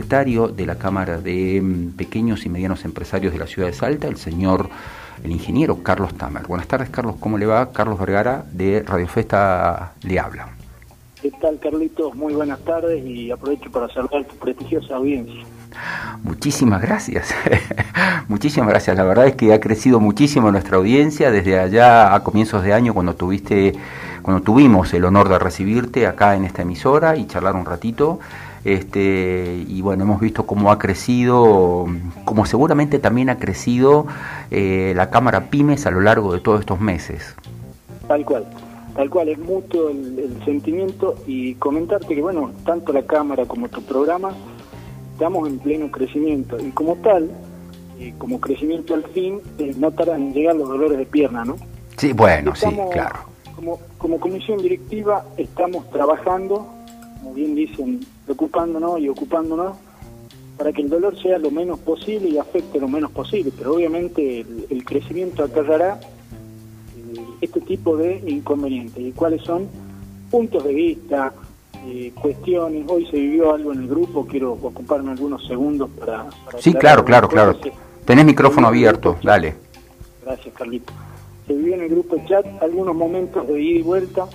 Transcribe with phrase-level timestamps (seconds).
[0.00, 4.08] secretario de la Cámara de mm, Pequeños y Medianos Empresarios de la ciudad de Salta,
[4.08, 4.70] el señor,
[5.22, 6.46] el ingeniero Carlos Tamer.
[6.46, 7.70] Buenas tardes, Carlos, ¿cómo le va?
[7.70, 10.48] Carlos Vergara de Radio Festa le habla.
[11.20, 12.14] ¿Qué tal, Carlitos?
[12.14, 15.44] Muy buenas tardes y aprovecho para saludar tu prestigiosa audiencia.
[16.22, 17.34] Muchísimas gracias,
[18.28, 18.96] muchísimas gracias.
[18.96, 22.94] La verdad es que ha crecido muchísimo nuestra audiencia desde allá a comienzos de año
[22.94, 23.74] cuando tuviste,
[24.22, 28.20] cuando tuvimos el honor de recibirte acá en esta emisora y charlar un ratito.
[28.64, 31.86] Este, y bueno, hemos visto cómo ha crecido,
[32.24, 34.06] como seguramente también ha crecido
[34.50, 37.34] eh, la Cámara Pymes a lo largo de todos estos meses.
[38.06, 38.46] Tal cual,
[38.94, 43.68] tal cual, es mutuo el, el sentimiento y comentarte que bueno, tanto la Cámara como
[43.68, 44.32] tu programa
[45.20, 47.30] estamos en pleno crecimiento y como tal,
[47.98, 51.56] eh, como crecimiento al fin, eh, no tardan en llegar los dolores de pierna, ¿no?
[51.98, 53.18] Sí, bueno, sí, claro.
[53.54, 56.66] Como, como comisión directiva estamos trabajando,
[57.18, 59.76] como bien dicen, preocupándonos y ocupándonos
[60.56, 64.46] para que el dolor sea lo menos posible y afecte lo menos posible, pero obviamente
[64.70, 66.00] el, crecimiento acarrará
[66.96, 69.04] eh, este tipo de inconvenientes.
[69.04, 69.68] ¿Y cuáles son?
[70.30, 71.34] Puntos de vista,
[71.86, 72.84] eh, cuestiones.
[72.88, 76.26] Hoy se vivió algo en el grupo, quiero ocuparme algunos segundos para...
[76.58, 77.56] sí, claro, claro, claro.
[78.04, 79.54] Tenés micrófono abierto, dale.
[80.24, 80.92] Gracias, Carlito.
[81.46, 84.26] Se vivió en el grupo chat algunos momentos de ida y vuelta,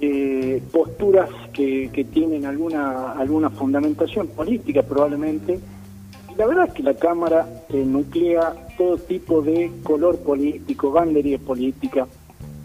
[0.00, 5.58] eh, posturas que, que, tienen alguna, alguna fundamentación política probablemente.
[6.36, 12.06] la verdad es que la Cámara eh, nuclea todo tipo de color político, bandería política.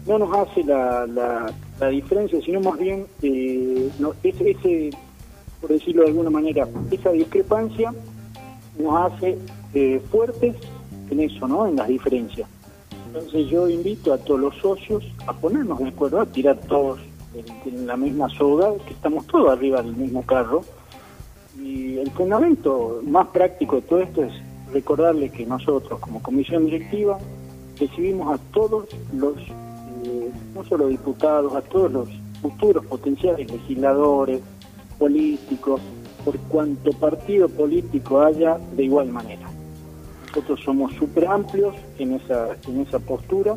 [0.06, 1.50] No nos hace la, la
[1.82, 4.90] la diferencia, sino más bien eh, no, ese, ese,
[5.60, 7.92] por decirlo de alguna manera, esa discrepancia
[8.78, 9.36] nos hace
[9.74, 10.54] eh, fuertes
[11.10, 11.66] en eso, ¿no?
[11.66, 12.48] En las diferencias.
[13.08, 17.00] Entonces yo invito a todos los socios a ponernos de acuerdo, a tirar todos
[17.66, 20.62] en, la misma soga, que estamos todos arriba del mismo carro.
[21.60, 24.32] Y el fundamento más práctico de todo esto es
[24.72, 27.18] recordarles que nosotros como comisión directiva
[27.76, 29.34] recibimos a todos los
[30.54, 32.08] no solo diputados, a todos los
[32.40, 34.40] futuros potenciales legisladores,
[34.98, 35.80] políticos,
[36.24, 39.48] por cuanto partido político haya, de igual manera.
[40.28, 43.54] Nosotros somos súper amplios en esa, en esa postura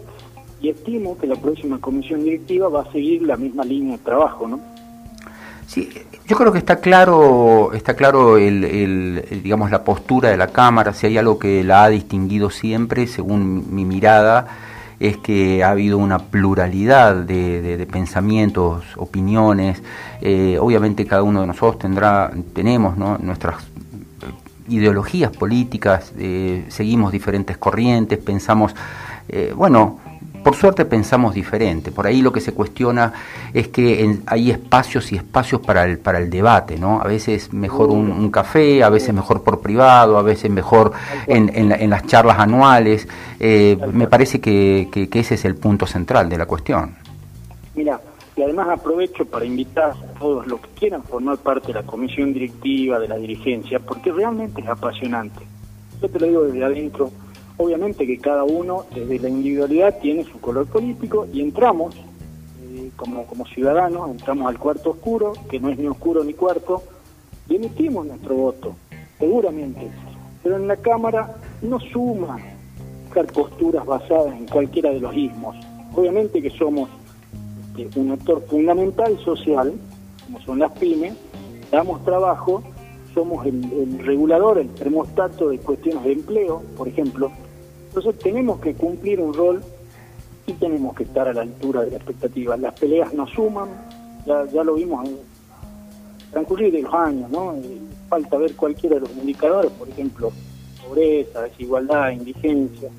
[0.62, 4.48] y estimo que la próxima comisión directiva va a seguir la misma línea de trabajo,
[4.48, 4.60] ¿no?
[5.68, 5.90] Sí,
[6.28, 10.94] yo creo que está claro, está claro el, digamos la postura de la cámara.
[10.94, 14.48] Si hay algo que la ha distinguido siempre, según mi mirada,
[15.00, 19.82] es que ha habido una pluralidad de, pensamientos, opiniones.
[20.22, 23.66] Eh, obviamente cada uno de nosotros tendrá, tenemos nuestras eh,
[24.70, 28.76] ideologías políticas, eh, seguimos diferentes corrientes, pensamos,
[29.56, 30.00] bueno,
[30.46, 31.92] por suerte pensamos diferente.
[31.92, 33.12] Por ahí lo que se cuestiona
[33.52, 37.02] es que hay espacios y espacios para el, para el debate, ¿no?
[37.02, 40.92] A veces mejor un, café, a veces mejor por privado, a veces mejor
[41.26, 43.08] en, en, las charlas anuales.
[43.40, 46.96] Eh, me parece que, que, ese es el punto central de la cuestión.
[47.74, 48.00] Mira,
[48.36, 52.32] y además aprovecho para invitar a todos los que quieran formar parte de la comisión
[52.34, 55.40] directiva, de la dirigencia, porque realmente es apasionante.
[56.00, 57.12] Yo te lo digo desde adentro
[57.58, 63.26] Obviamente que cada uno desde la individualidad tiene su color político y entramos eh, como,
[63.26, 66.84] como ciudadanos, entramos al cuarto oscuro, que no es ni oscuro ni cuarto,
[67.48, 68.76] y emitimos nuestro voto,
[69.20, 69.90] seguramente.
[70.44, 72.38] Pero en la Cámara no suma
[73.06, 75.56] buscar posturas basadas en cualquiera de los ismos.
[75.96, 76.90] Obviamente que somos
[77.78, 79.74] este, un actor fundamental social,
[80.26, 81.14] como son las pymes,
[81.72, 82.64] damos trabajo,
[83.14, 87.32] somos el, el regulador, el termostato de cuestiones de empleo, por ejemplo,
[87.96, 89.64] entonces tenemos que cumplir un rol
[90.46, 92.58] y tenemos que estar a la altura de la expectativa.
[92.58, 93.70] Las peleas nos suman,
[94.26, 95.18] ya, lo vimos en
[96.30, 97.56] transcurrir de los años, ¿no?
[98.10, 100.32] falta ver cualquiera de los indicadores, por ejemplo,
[100.86, 102.90] pobreza, desigualdad, indigencia.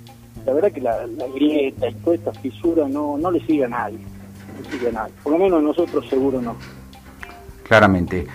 [0.47, 3.99] La verdad que la, grieta y toda esta fisura no, no le sigue a nadie,
[3.99, 5.13] no le sigue a nadie.
[5.23, 6.57] Por lo menos nosotros seguro no.
[7.65, 8.27] Claramente.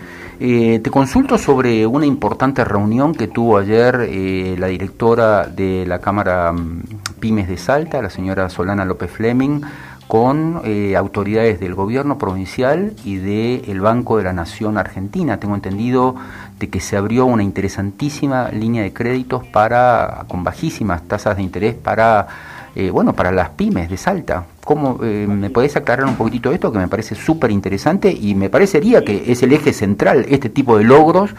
[0.43, 5.99] Eh, te consulto sobre una importante reunión que tuvo ayer eh, la directora de la
[5.99, 6.81] Cámara mm,
[7.19, 9.61] Pymes de Salta, la señora Solana López Fleming,
[10.07, 15.39] con eh, autoridades del gobierno provincial y del Banco de la Nación Argentina.
[15.39, 16.15] Tengo entendido
[16.57, 21.75] de que se abrió una interesantísima línea de créditos para con bajísimas tasas de interés
[21.75, 22.27] para
[22.75, 24.45] eh, bueno, para las pymes de Salta.
[24.63, 28.49] ¿Cómo, eh, ¿Me podés aclarar un poquitito esto que me parece súper interesante y me
[28.49, 31.31] parecería que es el eje central, este tipo de logros,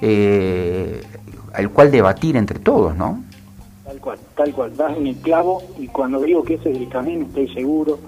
[0.00, 1.02] eh,
[1.52, 3.22] al cual debatir entre todos, ¿no?
[3.84, 6.88] Tal cual, tal cual, das en el clavo y cuando digo que ese es el
[6.88, 7.98] camino estoy seguro,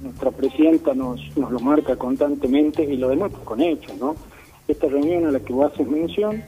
[0.00, 4.14] nuestra presidenta nos, nos lo marca constantemente y lo demuestra con hechos, ¿no?
[4.68, 6.42] Esta reunión a la que vos haces mención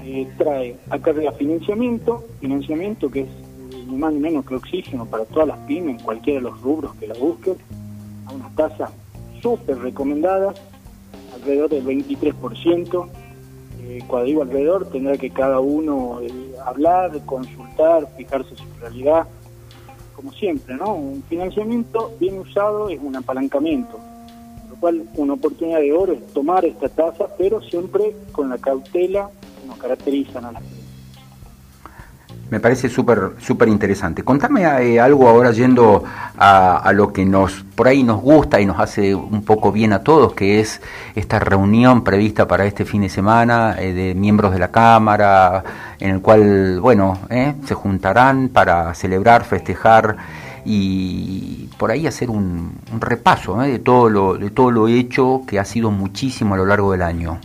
[0.00, 3.28] eh, trae carga financiamiento, financiamiento que es
[3.88, 6.94] ni más ni menos que oxígeno para todas las pymes en cualquiera de los rubros
[6.96, 7.56] que la busquen,
[8.26, 8.90] a unas tasas
[9.40, 10.60] súper recomendadas,
[11.34, 13.08] alrededor del 23%.
[13.80, 16.30] Eh, cuando digo alrededor, tendrá que cada uno eh,
[16.64, 19.26] hablar, consultar, fijarse su realidad,
[20.14, 20.94] como siempre, ¿no?
[20.94, 23.98] Un financiamiento bien usado es un apalancamiento,
[24.68, 29.30] lo cual una oportunidad de oro es tomar esta tasa, pero siempre con la cautela
[29.60, 30.62] que nos caracterizan a las
[32.50, 34.22] me parece súper súper interesante.
[34.24, 36.04] Contame eh, algo ahora yendo
[36.36, 40.02] a, lo que nos por ahí nos gusta y nos hace un poco bien a
[40.02, 40.80] todos, que es
[41.14, 45.62] esta reunión prevista para este fin de semana eh, de miembros de la Cámara,
[46.00, 50.16] en el cual, bueno, eh, se juntarán para celebrar, festejar
[50.64, 55.58] y por ahí hacer un, un repaso de todo lo de todo lo hecho que
[55.58, 57.38] ha sido muchísimo a lo largo del año.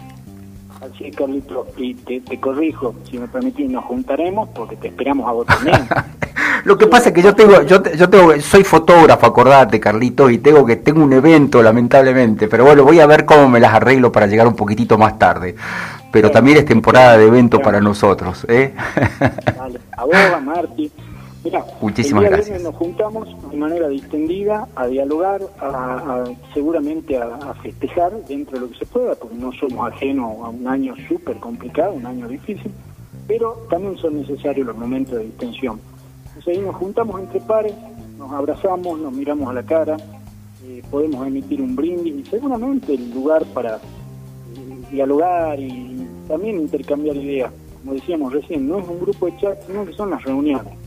[0.98, 5.48] Sí, Carlito, y te, corrijo, si me permitís, nos juntaremos porque te esperamos a vos
[5.48, 5.88] también.
[6.66, 10.38] Lo que pasa es que yo tengo, yo, yo tengo, soy fotógrafo, acordate, Carlito, y
[10.38, 14.12] tengo que tengo un evento, lamentablemente, pero bueno, voy a ver cómo me las arreglo
[14.12, 15.56] para llegar un poquitito más tarde.
[16.12, 18.75] Pero también es temporada de evento para nosotros, ¿eh?
[19.57, 20.92] Dale, a vos, a Marti.
[21.44, 22.62] Mira, Muchísimas gracias.
[22.62, 26.24] nos juntamos de manera distendida a dialogar, a,
[26.54, 30.66] seguramente a, festejar dentro de lo que se pueda, porque no somos ajenos a un
[30.66, 32.72] año súper complicado, un año difícil,
[33.28, 35.81] pero también son necesarios los momentos de distensión.
[36.28, 37.74] Entonces ahí nos juntamos entre pares,
[38.18, 39.98] nos abrazamos, nos miramos a la cara,
[40.66, 43.80] eh, podemos emitir un brindis y seguramente el lugar para eh,
[44.92, 47.51] dialogar y también intercambiar ideas.
[47.81, 50.82] Como decíamos recién, no es un grupo de chat, sino que son las reuniones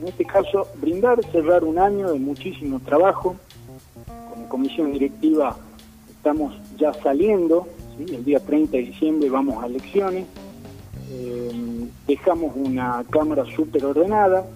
[0.00, 3.36] en este caso, brindar, cerrar un año de muchísimo trabajo.
[4.06, 5.56] Con la comisión directiva
[6.08, 7.66] estamos ya saliendo,
[7.98, 10.26] el día 30 de diciembre vamos a elecciones.
[11.12, 14.46] Eh, dejamos una Cámara súper ordenada,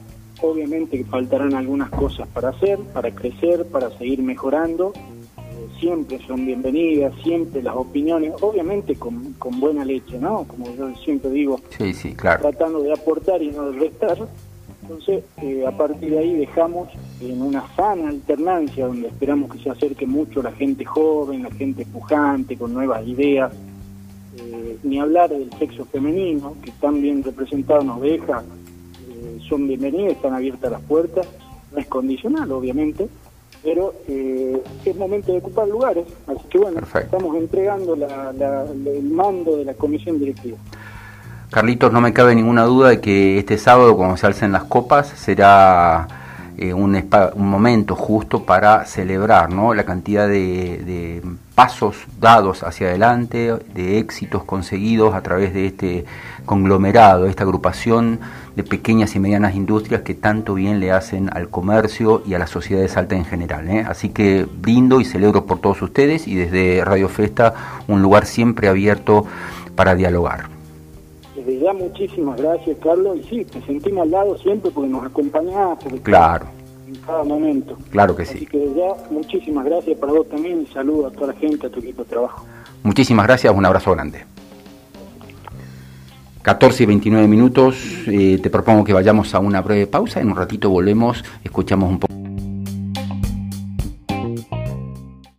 [0.40, 4.92] obviamente que faltarán algunas cosas para hacer, para crecer, para seguir mejorando.
[4.94, 10.44] Eh, siempre son bienvenidas, siempre las opiniones, obviamente con, con buena leche, ¿no?
[10.44, 12.40] Como yo siempre digo, sí, sí, claro.
[12.40, 14.26] tratando de aportar y no de restar
[14.84, 19.70] entonces, eh, a partir de ahí dejamos en una sana alternancia donde esperamos que se
[19.70, 23.50] acerque mucho la gente joven, la gente pujante, con nuevas ideas,
[24.36, 28.44] eh, ni hablar del sexo femenino, que tan bien representado nos deja,
[29.08, 31.26] eh, son bienvenidos, están abiertas las puertas,
[31.72, 33.08] no es condicional, obviamente,
[33.62, 39.72] pero es momento de ocupar lugares, así que bueno, estamos entregando el mando de la
[39.72, 40.58] comisión directiva.
[41.50, 45.08] Carlitos, no me cabe ninguna duda de que este sábado, cuando se alcen las copas,
[45.08, 46.08] será
[46.56, 47.02] eh, un,
[47.36, 49.74] momento justo para celebrar ¿no?
[49.74, 51.20] la cantidad de,
[51.56, 56.04] pasos dados hacia adelante, de éxitos conseguidos a través de este
[56.44, 58.20] conglomerado, esta agrupación
[58.54, 62.46] de pequeñas y medianas industrias que tanto bien le hacen al comercio y a la
[62.46, 63.68] sociedad de Salta en general.
[63.68, 63.84] ¿eh?
[63.88, 67.54] Así que brindo y celebro por todos ustedes y desde Radio Festa
[67.88, 69.26] un lugar siempre abierto
[69.74, 70.53] para dialogar
[71.44, 73.18] desde ya muchísimas gracias, Carlos.
[73.18, 75.78] Y sí, te sentimos al lado siempre porque nos acompañás.
[76.02, 76.46] claro.
[76.86, 77.78] En cada momento.
[77.90, 78.36] Claro que sí.
[78.36, 81.66] Así que desde ya muchísimas gracias para vos también y saludo a toda la gente,
[81.66, 82.44] a tu equipo de trabajo.
[82.82, 84.24] Muchísimas gracias, un abrazo grande.
[86.42, 87.76] 14 y 29 minutos,
[88.06, 91.98] eh, te propongo que vayamos a una breve pausa, en un ratito volvemos, escuchamos un
[92.00, 92.23] poco.